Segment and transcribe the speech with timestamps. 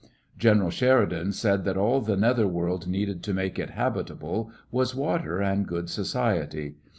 [0.39, 5.39] Greneral Sheridan said that all the nether world needed to make it habitable was water
[5.41, 6.77] and good society.